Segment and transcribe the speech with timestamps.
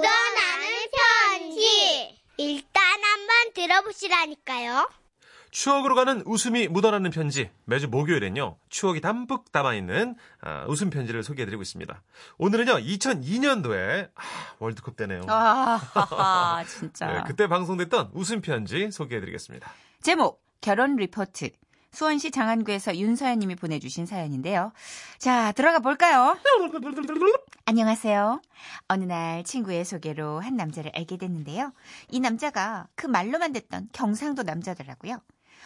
[0.00, 0.66] 묻어나는
[1.38, 2.18] 편지.
[2.38, 4.88] 일단 한번 들어보시라니까요.
[5.50, 7.50] 추억으로 가는 웃음이 묻어나는 편지.
[7.64, 12.02] 매주 목요일엔요, 추억이 담뿍 담아있는 아, 웃음 편지를 소개해드리고 있습니다.
[12.38, 14.10] 오늘은요, 2002년도에
[14.60, 15.22] 월드컵 때네요.
[15.28, 17.06] 아, 진짜.
[17.12, 19.70] 네, 그때 방송됐던 웃음 편지 소개해드리겠습니다.
[20.02, 21.50] 제목 결혼 리포트.
[21.92, 24.72] 수원시 장안구에서 윤서연님이 보내주신 사연인데요.
[25.18, 26.38] 자, 들어가 볼까요?
[27.70, 28.42] 안녕하세요.
[28.88, 31.72] 어느 날 친구의 소개로 한 남자를 알게 됐는데요.
[32.08, 35.20] 이 남자가 그 말로만 듣던 경상도 남자더라고요.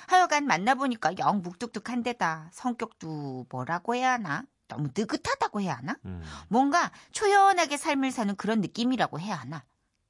[0.08, 4.44] 하여간 만나보니까 영 묵뚝뚝한 데다 성격도 뭐라고 해야 하나?
[4.68, 5.96] 너무 느긋하다고 해야 하나?
[6.04, 6.22] 음.
[6.48, 9.64] 뭔가 초연하게 삶을 사는 그런 느낌이라고 해야 하나?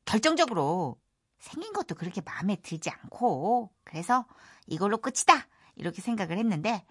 [0.05, 0.99] 결정적으로
[1.39, 4.27] 생긴 것도 그렇게 마음에 들지 않고 그래서
[4.67, 6.85] 이걸로 끝이다 이렇게 생각을 했는데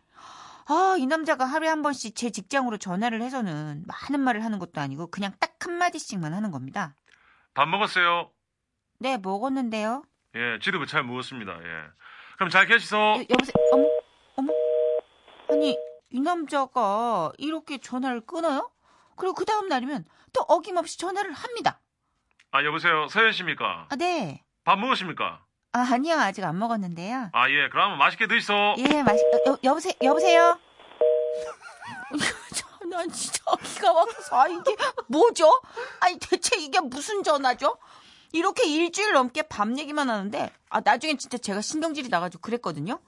[0.66, 5.08] 아, 이 남자가 하루에 한 번씩 제 직장으로 전화를 해서는 많은 말을 하는 것도 아니고
[5.12, 6.96] 그냥 딱 한마디씩만 하는 겁니다.
[7.54, 8.32] 밥 먹었어요?
[9.00, 10.04] 네, 먹었는데요.
[10.36, 11.54] 예, 지도부 잘 먹었습니다.
[11.54, 11.90] 예.
[12.36, 12.98] 그럼 잘 계시소.
[12.98, 13.54] 여, 여보세요?
[13.72, 13.88] 어머,
[14.36, 14.54] 어머.
[15.50, 15.78] 아니,
[16.10, 18.72] 이 남자가 이렇게 전화를 끊어요?
[19.16, 21.80] 그리고 그 다음 날이면 또 어김없이 전화를 합니다.
[22.52, 23.08] 아, 여보세요.
[23.08, 23.88] 서현 씨입니까?
[23.90, 24.44] 아, 네.
[24.64, 25.46] 밥 먹으십니까?
[25.74, 26.16] 아, 아니요.
[26.20, 27.30] 아직 안 먹었는데요.
[27.34, 27.68] 아, 예.
[27.70, 28.54] 그러면 맛있게 드시소.
[28.78, 29.94] 예, 맛있, 여, 여보세요?
[30.04, 30.60] 여보세요?
[32.54, 34.76] 저, 난 진짜 기가 막혀서, 아, 이게
[35.08, 35.62] 뭐죠?
[36.00, 37.78] 아니, 대체 이게 무슨 전화죠?
[38.34, 43.00] 이렇게 일주일 넘게 밥 얘기만 하는데, 아, 나중에 진짜 제가 신경질이 나가지고 그랬거든요?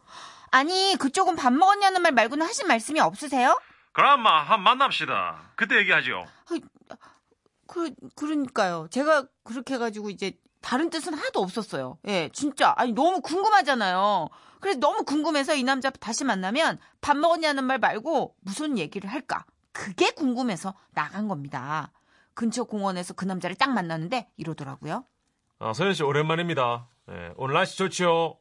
[0.50, 3.60] 아니, 그쪽은 밥 먹었냐는 말 말고는 하신 말씀이 없으세요?
[3.94, 5.52] 그럼 마, 한 만납시다.
[5.56, 6.26] 그때 얘기하죠.
[7.68, 8.88] 그, 그러니까요.
[8.90, 10.34] 제가 그렇게 해가지고 이제
[10.66, 12.00] 다른 뜻은 하나도 없었어요.
[12.08, 12.74] 예, 진짜.
[12.76, 14.30] 아니, 너무 궁금하잖아요.
[14.60, 19.46] 그래서 너무 궁금해서 이 남자 다시 만나면 밥 먹었냐는 말 말고 무슨 얘기를 할까?
[19.72, 21.92] 그게 궁금해서 나간 겁니다.
[22.34, 25.06] 근처 공원에서 그 남자를 딱 만났는데 이러더라고요.
[25.60, 26.88] 아, 서현 씨 오랜만입니다.
[27.12, 28.36] 예, 오늘 날씨 좋지요.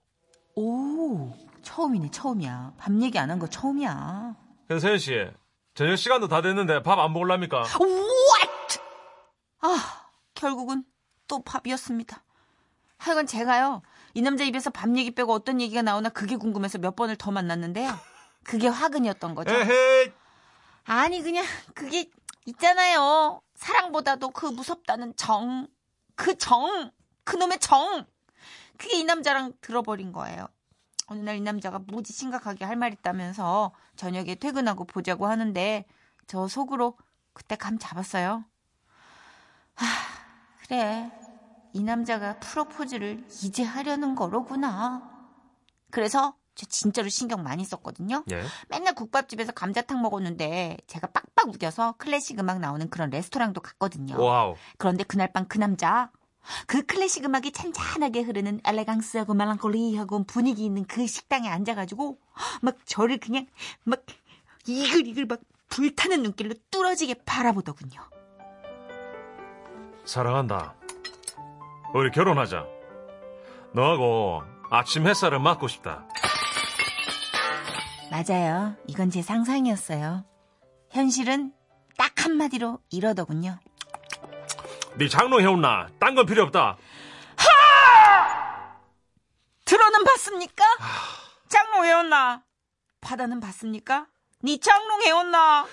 [0.56, 1.30] 오,
[1.62, 2.72] 처음이네, 처음이야.
[2.78, 4.34] 밥 얘기 안 한 거 처음이야.
[4.66, 5.26] 그래서 서현 씨,
[5.74, 7.64] 저녁 시간도 다 됐는데 밥 안 먹을랍니까?
[7.64, 8.78] What?
[9.60, 9.76] 아,
[10.34, 10.84] 결국은
[11.28, 12.22] 또 밥이었습니다.
[12.98, 13.82] 하여간 제가요,
[14.14, 17.98] 이 남자 입에서 밥 얘기 빼고 어떤 얘기가 나오나 그게 궁금해서 몇 번을 더 만났는데요.
[18.44, 19.50] 그게 화근이었던 거죠.
[19.52, 20.12] 에헤이.
[20.84, 22.10] 아니, 그냥 그게
[22.46, 23.40] 있잖아요.
[23.54, 25.66] 사랑보다도 그 무섭다는 정.
[26.14, 26.90] 그 정.
[27.24, 28.06] 그놈의 정.
[28.76, 30.46] 그게 이 남자랑 들어버린 거예요.
[31.06, 35.84] 어느 날 이 남자가 무지 심각하게 할 말 있다면서 저녁에 퇴근하고 보자고 하는데
[36.26, 36.96] 저 속으로
[37.32, 38.44] 그때 감 잡았어요.
[39.74, 39.86] 하,
[40.68, 41.10] 그래.
[41.72, 45.02] 이 남자가 프로포즈를 이제 하려는 거로구나.
[45.90, 48.24] 그래서 저 진짜로 신경 많이 썼거든요.
[48.30, 48.42] 예.
[48.68, 54.20] 맨날 국밥집에서 감자탕 먹었는데 제가 빡빡 우겨서 클래식 음악 나오는 그런 레스토랑도 갔거든요.
[54.22, 54.54] 와우.
[54.78, 56.10] 그런데 그날 밤 그 남자
[56.66, 62.18] 그 클래식 음악이 찬찬하게 흐르는 엘레강스하고 멜랑콜리하고 분위기 있는 그 식당에 앉아가지고
[62.62, 63.46] 막 저를 그냥
[63.82, 64.04] 막
[64.66, 68.00] 이글이글 막 불타는 눈길로 뚫어지게 바라보더군요.
[70.04, 70.74] 사랑한다.
[71.94, 72.64] 우리 결혼하자.
[73.72, 76.04] 너하고 아침 햇살을 맞고 싶다.
[78.10, 78.76] 맞아요.
[78.86, 80.24] 이건 제 상상이었어요.
[80.90, 81.52] 현실은
[81.96, 83.58] 딱 한마디로 이러더군요.
[84.96, 85.88] 네 장롱 해온나?
[85.98, 86.76] 딴 건 필요 없다.
[89.64, 90.64] 들어는 봤습니까?
[91.48, 92.42] 장롱 해온나?
[93.00, 94.06] 바다는 봤습니까?
[94.44, 95.66] 니 장롱 해온나?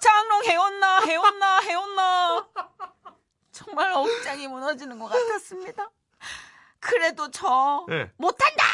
[0.00, 1.00] 장롱 해온나?
[1.00, 1.60] 해온나?
[1.60, 2.46] 해온나?
[3.64, 5.90] 정말 억장이 무너지는 것 같았습니다.
[6.80, 8.10] 그래도 저 예.
[8.16, 8.64] 못한다!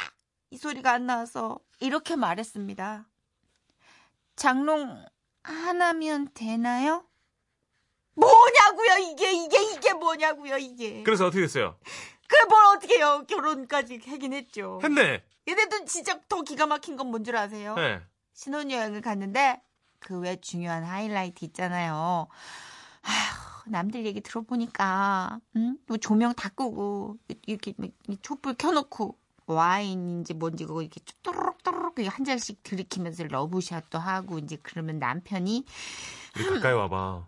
[0.50, 3.06] 이 소리가 안 나와서 이렇게 말했습니다.
[4.36, 5.04] 장롱
[5.42, 7.04] 하나면 되나요?
[8.14, 11.78] 뭐냐고요 이게 이게 이게 뭐냐고요 이게 그래서 어떻게 됐어요?
[12.26, 15.22] 그래 뭘 어떻게 해요 결혼까지 하긴 했죠 했네.
[15.48, 17.74] 얘네도 진짜 더 기가 막힌 건 뭔 줄 아세요?
[17.76, 18.00] 네.
[18.34, 19.62] 신혼여행을 갔는데
[20.00, 22.28] 그 외 중요한 하이라이트 있잖아요
[23.02, 23.37] 아휴
[23.70, 25.78] 남들 얘기 들어보니까 응?
[25.86, 27.16] 뭐 조명 다 끄고
[27.46, 27.90] 이렇게 막
[28.22, 29.16] 촛불 켜놓고
[29.46, 35.64] 와인인지 뭔지 그거 이렇게 또르륵또르륵 한 잔씩 들이키면서 러브샷도 하고 이제 그러면 남편이
[36.36, 37.26] 우리 가까이 와봐.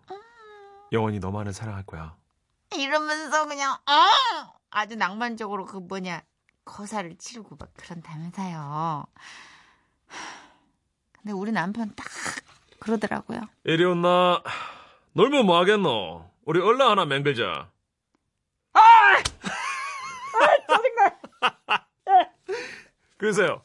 [0.91, 2.15] 영원히 너만을 사랑할 거야.
[2.75, 4.53] 이러면서 그냥 어!
[4.69, 6.21] 아주 낭만적으로 그 뭐냐
[6.63, 9.05] 거사를 치르고 막 그런다면서요.
[11.11, 12.05] 근데 우리 남편 딱
[12.79, 13.41] 그러더라고요.
[13.63, 14.41] 이리 온나.
[15.13, 16.30] 놀면 뭐 하겠노?
[16.45, 17.69] 우리 얼른 하나 맹글자.
[18.73, 18.79] 아!
[18.79, 19.21] 아,
[20.67, 21.17] 짜증나.
[22.09, 22.29] 예.
[23.17, 23.63] 그러세요.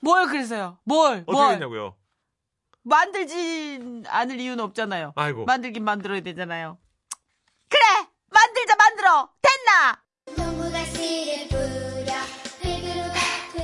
[0.00, 0.78] 뭘 그러세요?
[0.84, 1.24] 뭘?
[1.26, 1.96] 어떻게 했냐고요?
[2.82, 5.12] 만들지 않을 이유는 없잖아요.
[5.16, 5.44] 아이고.
[5.44, 6.78] 만들긴 만들어야 되잖아요.
[7.68, 7.80] 그래!
[8.30, 9.28] 만들자, 만들어!
[9.42, 10.02] 됐나!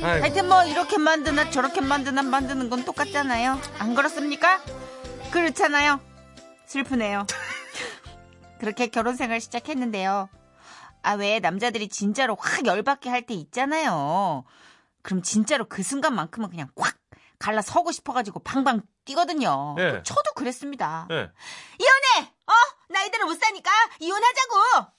[0.03, 0.23] 아이고.
[0.23, 3.59] 하여튼 뭐 이렇게 만드나 저렇게 만드나 만드는 건 똑같잖아요.
[3.79, 4.61] 안 그렇습니까?
[5.31, 5.99] 그렇잖아요.
[6.67, 7.27] 슬프네요.
[8.65, 10.31] 그렇게 결혼 생활 시작했는데요.
[11.03, 14.45] 아, 왜 남자들이 진짜로 확 열받게 할 때 있잖아요.
[15.03, 16.97] 그럼 진짜로 그 순간만큼은 그냥 확
[17.39, 19.77] 갈라 서고 싶어가지고 방방 뛰거든요.
[19.79, 20.03] 예.
[20.03, 21.07] 저도 그랬습니다.
[21.11, 21.31] 예.
[21.79, 22.33] 이혼해!
[22.47, 22.53] 어?
[22.89, 23.71] 나 이대로 못 사니까
[24.01, 24.93] 이혼하자고!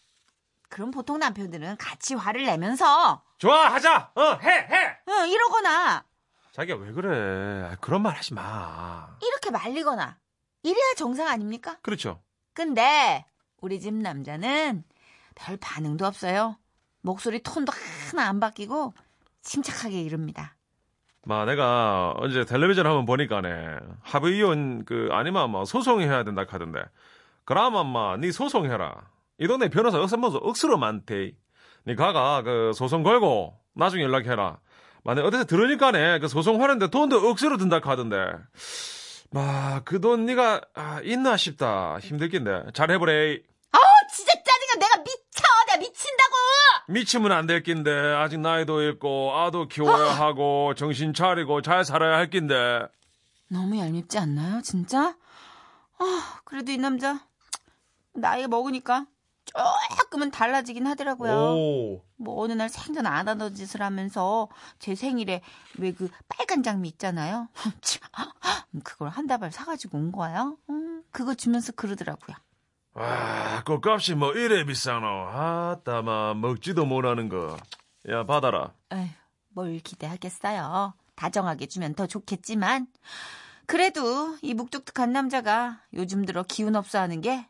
[0.70, 4.12] 그럼 보통 남편들은 같이 화를 내면서 좋아, 하자!
[4.14, 5.12] 어, 해, 해!
[5.12, 6.06] 어, 이러거나
[6.52, 7.64] 자기야, 왜 그래?
[7.72, 9.18] 아, 그런 말 하지 마.
[9.24, 10.20] 이렇게 말리거나
[10.62, 11.78] 이래야 정상 아닙니까?
[11.82, 12.22] 그렇죠.
[12.54, 13.26] 근데
[13.66, 14.84] 우리 집 남자는
[15.34, 16.56] 별 반응도 없어요.
[17.02, 17.74] 목소리 톤도
[18.12, 18.94] 하나 안 바뀌고
[19.42, 20.56] 침착하게 이릅니다.
[21.24, 23.50] 마, 내가 어제 텔레비전 한번 보니까네.
[24.04, 26.84] 합의 이혼, 그, 아니면 뭐 소송해야 된다 하던데.
[27.44, 29.10] 그러면 마, 니 소송해라.
[29.40, 31.34] 이 동네 변호사 억선모서 억수로 많대.
[31.88, 34.60] 니 가가, 그, 소송 걸고, 나중에 연락해라.
[35.04, 38.16] 만약 어디서 들으니까네, 그 소송 하는데 돈도 억수로 든다 하던데.
[39.32, 41.98] 마, 그돈 니가, 아, 있나 싶다.
[42.00, 42.68] 힘들긴데.
[42.74, 43.34] 잘 해보래.
[43.34, 43.78] 어,
[44.14, 44.88] 진짜 짜증나.
[44.88, 45.44] 내가 미쳐.
[45.68, 46.36] 내가 미친다고.
[46.88, 52.30] 미치면 안 될 낀데, 아직 나이도 있고, 아도 키워야 하고, 정신 차리고, 잘 살아야 할
[52.30, 52.88] 낀데.
[53.50, 55.16] 너무 얄밉지 않나요, 진짜?
[55.98, 57.20] 아, 그래도 이 남자
[58.14, 59.06] 나이가 먹으니까
[59.98, 61.32] 조금은 달라지긴 하더라고요.
[61.34, 62.02] 오.
[62.18, 64.50] 뭐 어느 날 생전 안 하던 짓을 하면서
[64.80, 65.42] 제 생일에
[65.78, 67.48] 왜 그 빨간 장미 있잖아요.
[68.84, 70.58] 그걸 한 다발 사가지고 온 거예요.
[70.70, 72.36] 음, 그거 주면서 그러더라고요.
[72.96, 75.06] 와, 그 값이 뭐 이래 비싸노.
[75.06, 77.58] 아 따, 마, 먹지도 못하는 거.
[78.10, 78.74] 야, 받아라.
[78.92, 79.10] 에휴,
[79.50, 80.94] 뭘 기대하겠어요.
[81.16, 82.88] 다정하게 주면 더 좋겠지만
[83.68, 87.46] 그래도 이 묵뚝뚝한 남자가 요즘 들어 기운 없어 하는 게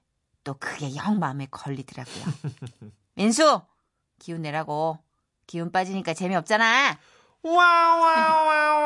[0.45, 2.23] 또 그게 영 마음에 걸리더라고요.
[3.15, 3.61] 민수
[4.19, 4.99] 기운 내라고
[5.47, 6.97] 기운 빠지니까 재미없잖아.
[8.45, 8.85] 와와와와와.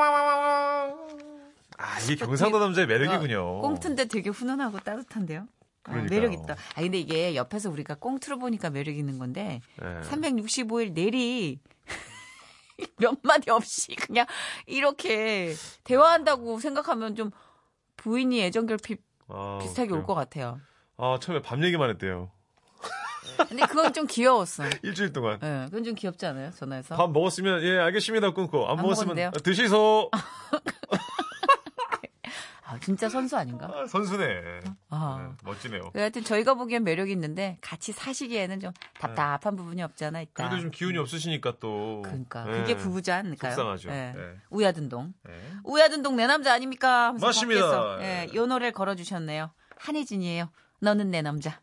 [1.77, 3.61] 아, 이게 경상도 남자의 매력이군요.
[3.61, 5.47] 꽁트인데 되게 훈훈하고 따뜻한데요.
[5.89, 6.19] 아, 그러니까요.
[6.21, 6.53] 매력 있다.
[6.75, 10.01] 아 근데 이게 옆에서 우리가 꽁트로 보니까 매력 있는 건데 네.
[10.01, 11.59] 365일 내리
[12.97, 14.25] 몇 마디 없이 그냥
[14.65, 15.53] 이렇게
[15.83, 17.31] 대화한다고 생각하면 좀
[17.97, 20.03] 부인이 애정 결핍 아, 비슷하게 올.
[20.03, 20.59] 것 같아요.
[20.97, 22.31] 아, 처음에 밤 얘기만 했대요.
[23.47, 24.63] 근데 그건 좀 귀여웠어.
[24.83, 25.39] 일주일 동안.
[25.43, 26.51] 예, 그건 좀 귀엽지 않아요?
[26.51, 26.95] 전화해서.
[26.97, 28.31] 밥 먹었으면, 예, 알겠습니다.
[28.33, 28.65] 끊고.
[28.65, 29.27] 안, 안 먹었으면, 먹었는데요?
[29.27, 30.09] 아, 드시소.
[32.89, 33.69] 아, 진짜 선수 아닌가?
[33.71, 34.61] 아, 선수네.
[34.89, 35.27] 아.
[35.29, 35.91] 네, 멋지네요.
[35.93, 40.31] 하여튼 저희가 보기엔 매력이 있는데 같이 사시기에는 좀 답답한 부분이 없지 않아 있다.
[40.47, 42.01] 그래도 좀 기운이 없으시니까 또.
[42.03, 43.53] 그러니까 예, 그게 부부지 않을까요?
[43.53, 43.89] 속상하죠.
[44.49, 45.13] 우야든동.
[45.29, 45.33] 예.
[45.63, 47.13] 우야든동 내 남자 아닙니까?
[47.21, 47.61] 맞습니다.
[47.61, 49.51] 밖에서, 예, 요 노래를 걸어주셨네요.
[49.77, 50.49] 한혜진이에요.
[50.81, 51.61] 너는 내 남자.